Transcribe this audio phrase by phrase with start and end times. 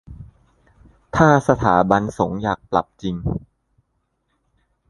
[1.15, 3.15] ถ้าสถาบันสงฆ์อยากปรับจริง